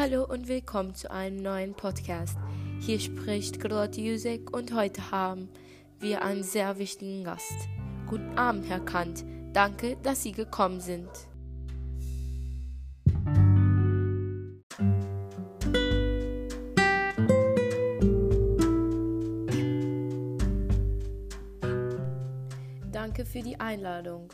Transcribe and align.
Hallo 0.00 0.22
und 0.22 0.46
willkommen 0.46 0.94
zu 0.94 1.10
einem 1.10 1.42
neuen 1.42 1.74
Podcast. 1.74 2.38
Hier 2.78 3.00
spricht 3.00 3.58
Grotte 3.58 4.00
Jusek 4.00 4.56
und 4.56 4.72
heute 4.72 5.10
haben 5.10 5.48
wir 5.98 6.22
einen 6.22 6.44
sehr 6.44 6.78
wichtigen 6.78 7.24
Gast. 7.24 7.52
Guten 8.06 8.38
Abend, 8.38 8.68
Herr 8.68 8.78
Kant. 8.78 9.24
Danke, 9.52 9.96
dass 10.04 10.22
Sie 10.22 10.30
gekommen 10.30 10.80
sind. 10.80 11.08
Danke 22.92 23.24
für 23.24 23.42
die 23.42 23.58
Einladung. 23.58 24.28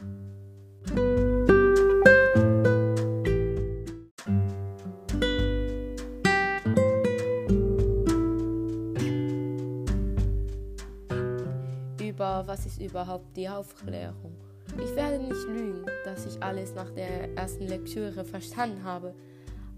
Über 12.15 12.45
was 12.47 12.65
ist 12.65 12.81
überhaupt 12.81 13.37
die 13.37 13.49
Aufklärung? 13.49 14.37
Ich 14.81 14.95
werde 14.95 15.19
nicht 15.19 15.49
lügen, 15.49 15.85
dass 16.05 16.25
ich 16.25 16.41
alles 16.41 16.73
nach 16.73 16.89
der 16.91 17.37
ersten 17.37 17.67
Lektüre 17.67 18.25
verstanden 18.25 18.85
habe, 18.85 19.13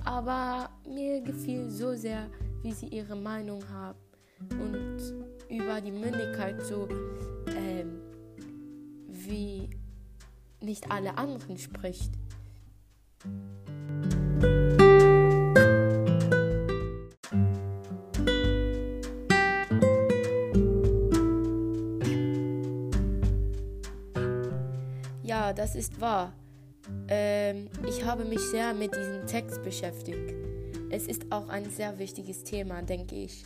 aber 0.04 0.68
mir 0.86 1.22
gefiel 1.22 1.70
so 1.70 1.95
sehr, 1.95 2.28
wie 2.62 2.72
sie 2.72 2.88
ihre 2.88 3.16
Meinung 3.16 3.62
haben 3.72 3.98
und 4.50 4.98
über 5.48 5.80
die 5.80 5.92
Mündigkeit 5.92 6.60
so, 6.60 6.86
ähm, 7.56 8.02
wie 9.09 9.70
nicht 10.60 10.90
alle 10.90 11.16
anderen 11.16 11.57
spricht. 11.57 12.12
Ja, 25.37 25.52
das 25.52 25.74
ist 25.74 26.01
wahr. 26.01 26.32
Ähm, 27.09 27.68
ich 27.87 28.02
habe 28.06 28.24
mich 28.24 28.40
sehr 28.40 28.73
mit 28.73 28.96
diesem 28.96 29.26
Text 29.26 29.62
beschäftigt. 29.62 30.32
Es 30.88 31.06
ist 31.06 31.30
auch 31.30 31.51
ein 31.51 31.68
sehr 31.68 31.98
wichtiges 31.98 32.42
Thema, 32.42 32.80
denke 32.80 33.16
ich. 33.16 33.45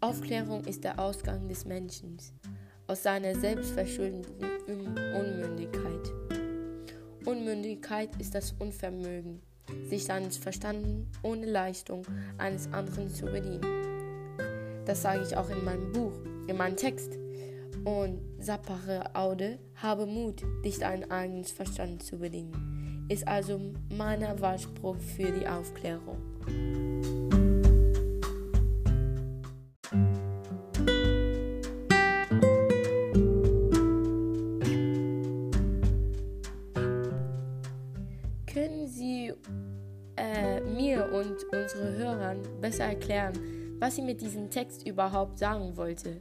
Aufklärung 0.00 0.64
ist 0.64 0.82
der 0.82 0.98
Ausgang 0.98 1.46
des 1.46 1.66
Menschen 1.66 2.16
aus 2.86 3.02
seiner 3.02 3.34
selbstverschuldeten 3.34 4.96
Unmündigkeit. 5.14 6.10
Unmündigkeit 7.26 8.08
ist 8.18 8.34
das 8.34 8.52
Unvermögen, 8.58 9.42
sich 9.90 10.04
seines 10.04 10.38
Verstandes 10.38 11.04
ohne 11.22 11.44
Leistung 11.44 12.06
eines 12.38 12.72
anderen 12.72 13.10
zu 13.10 13.26
bedienen. 13.26 14.86
Das 14.86 15.02
sage 15.02 15.22
ich 15.22 15.36
auch 15.36 15.50
in 15.50 15.62
meinem 15.62 15.92
Buch, 15.92 16.14
in 16.46 16.56
meinem 16.56 16.78
Text. 16.78 17.12
Und 17.86 18.18
Sapare 18.40 19.14
Aude, 19.14 19.60
habe 19.76 20.06
Mut, 20.06 20.42
dich 20.64 20.80
dein 20.80 21.08
eigenes 21.08 21.52
Verstand 21.52 22.02
zu 22.02 22.18
bedienen, 22.18 23.06
ist 23.08 23.28
also 23.28 23.60
mein 23.96 24.22
Wahlspruch 24.40 24.96
für 24.96 25.30
die 25.30 25.46
Aufklärung. 25.46 26.16
Können 38.52 38.88
Sie 38.88 39.32
äh, 40.16 40.60
mir 40.62 41.04
und 41.12 41.36
unsere 41.52 41.96
Hörern 41.96 42.38
besser 42.60 42.86
erklären, 42.86 43.34
was 43.78 43.94
sie 43.94 44.02
mit 44.02 44.20
diesem 44.20 44.50
Text 44.50 44.84
überhaupt 44.84 45.38
sagen 45.38 45.76
wollte? 45.76 46.20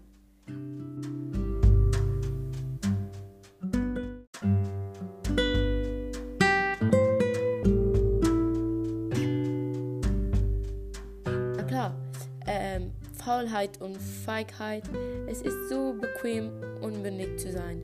Faulheit 13.26 13.82
und 13.82 13.98
Feigheit. 13.98 14.84
Es 15.26 15.42
ist 15.42 15.70
so 15.70 15.94
bequem, 16.00 16.52
unbündig 16.82 17.40
zu 17.40 17.52
sein. 17.52 17.82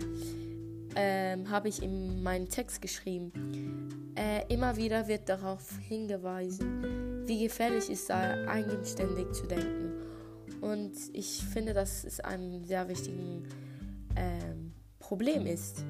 Ähm, 0.96 1.50
habe 1.50 1.68
ich 1.68 1.81
in 1.81 2.22
meinem 2.22 2.47
Text 2.47 2.79
geschrieben. 2.79 4.13
Äh, 4.16 4.53
immer 4.53 4.78
wieder 4.78 5.07
wird 5.07 5.28
darauf 5.28 5.68
hingewiesen, 5.88 7.25
wie 7.25 7.44
gefährlich 7.44 7.90
es 7.90 8.06
sei, 8.06 8.47
eigenständig 8.47 9.31
zu 9.31 9.47
denken. 9.47 9.94
Und 10.62 10.94
ich 11.13 11.44
finde, 11.51 11.74
dass 11.74 12.03
es 12.03 12.19
ein 12.19 12.63
sehr 12.63 12.88
wichtiges 12.88 13.18
ähm, 14.16 14.74
Problem 15.00 15.47
ist. 15.47 15.84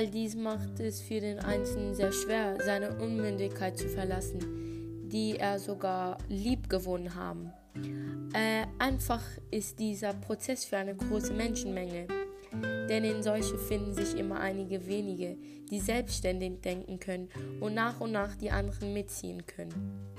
All 0.00 0.06
dies 0.06 0.34
macht 0.34 0.80
es 0.80 1.02
für 1.02 1.20
den 1.20 1.40
Einzelnen 1.40 1.94
sehr 1.94 2.10
schwer, 2.10 2.56
seine 2.64 2.98
Unmündigkeit 3.02 3.76
zu 3.76 3.86
verlassen, 3.86 5.10
die 5.10 5.36
er 5.36 5.58
sogar 5.58 6.16
lieb 6.26 6.70
gewonnen 6.70 7.14
haben. 7.14 7.52
Äh, 8.32 8.64
einfach 8.78 9.20
ist 9.50 9.78
dieser 9.78 10.14
Prozess 10.14 10.64
für 10.64 10.78
eine 10.78 10.94
große 10.94 11.34
Menschenmenge, 11.34 12.06
denn 12.88 13.04
in 13.04 13.22
solche 13.22 13.58
finden 13.58 13.92
sich 13.92 14.16
immer 14.16 14.40
einige 14.40 14.86
wenige, 14.86 15.36
die 15.70 15.80
selbstständig 15.80 16.62
denken 16.62 16.98
können 16.98 17.28
und 17.60 17.74
nach 17.74 18.00
und 18.00 18.12
nach 18.12 18.36
die 18.36 18.50
anderen 18.50 18.94
mitziehen 18.94 19.44
können. 19.44 20.16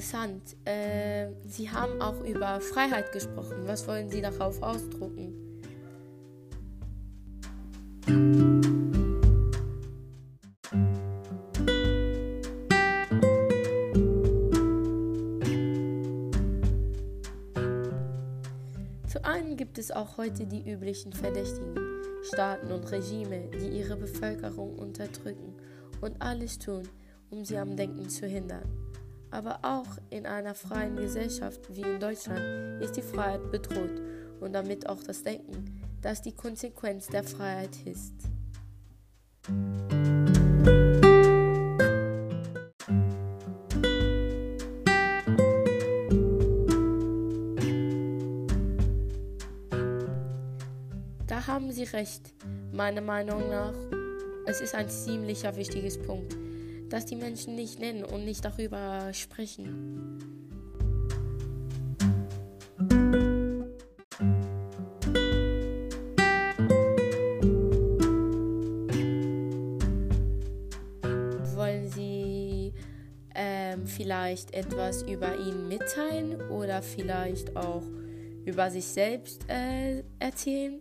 Interessant. 0.00 0.56
Äh, 0.64 1.28
Sie 1.46 1.70
haben 1.70 2.00
auch 2.00 2.24
über 2.24 2.60
Freiheit 2.60 3.12
gesprochen. 3.12 3.66
Was 3.66 3.86
wollen 3.86 4.08
Sie 4.08 4.22
darauf 4.22 4.62
ausdrucken? 4.62 5.34
Zu 19.06 19.24
einem 19.24 19.56
gibt 19.56 19.76
es 19.76 19.90
auch 19.90 20.16
heute 20.16 20.46
die 20.46 20.70
üblichen 20.70 21.12
Verdächtigen, 21.12 21.76
Staaten 22.22 22.72
und 22.72 22.90
Regime, 22.90 23.50
die 23.60 23.78
ihre 23.78 23.96
Bevölkerung 23.96 24.78
unterdrücken 24.78 25.54
und 26.00 26.22
alles 26.22 26.58
tun, 26.58 26.88
um 27.30 27.44
sie 27.44 27.58
am 27.58 27.76
Denken 27.76 28.08
zu 28.08 28.26
hindern. 28.26 28.89
Aber 29.30 29.60
auch 29.62 29.86
in 30.10 30.26
einer 30.26 30.54
freien 30.54 30.96
Gesellschaft 30.96 31.60
wie 31.74 31.82
in 31.82 32.00
Deutschland 32.00 32.82
ist 32.82 32.96
die 32.96 33.02
Freiheit 33.02 33.50
bedroht 33.52 34.00
und 34.40 34.52
damit 34.52 34.88
auch 34.88 35.02
das 35.02 35.22
Denken, 35.22 35.80
das 36.02 36.22
die 36.22 36.32
Konsequenz 36.32 37.06
der 37.06 37.22
Freiheit 37.22 37.76
ist. 37.84 38.14
Da 51.26 51.46
haben 51.46 51.70
Sie 51.70 51.84
recht. 51.84 52.34
Meiner 52.72 53.00
Meinung 53.00 53.48
nach, 53.48 53.74
es 54.46 54.60
ist 54.60 54.74
ein 54.74 54.88
ziemlicher 54.88 55.54
wichtiges 55.56 55.98
Punkt, 55.98 56.36
dass 56.90 57.06
die 57.06 57.16
Menschen 57.16 57.54
nicht 57.54 57.78
nennen 57.78 58.04
und 58.04 58.24
nicht 58.24 58.44
darüber 58.44 59.12
sprechen. 59.14 60.18
Wollen 71.54 71.88
Sie 71.88 72.72
ähm, 73.34 73.86
vielleicht 73.86 74.52
etwas 74.52 75.02
über 75.02 75.38
ihn 75.38 75.68
mitteilen 75.68 76.40
oder 76.50 76.82
vielleicht 76.82 77.56
auch 77.56 77.84
über 78.44 78.70
sich 78.70 78.86
selbst 78.86 79.48
äh, 79.48 80.02
erzählen? 80.18 80.80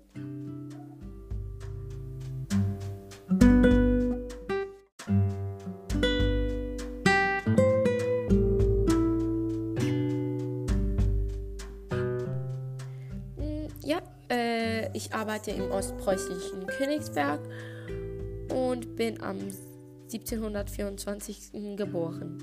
Arbeite 15.13 15.51
im 15.51 15.71
ostpreußischen 15.71 16.65
Königsberg 16.67 17.39
und 18.51 18.95
bin 18.95 19.21
am 19.21 19.37
1724. 20.11 21.75
geboren. 21.75 22.37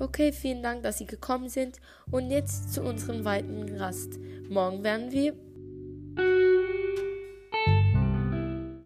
Okay, 0.00 0.32
vielen 0.32 0.62
Dank, 0.62 0.82
dass 0.82 0.98
Sie 0.98 1.06
gekommen 1.06 1.48
sind. 1.48 1.78
Und 2.10 2.30
jetzt 2.30 2.72
zu 2.72 2.82
unserem 2.82 3.24
weiteren 3.24 3.76
Gast. 3.76 4.18
Morgen 4.48 4.82
werden 4.82 5.12
wir 5.12 5.34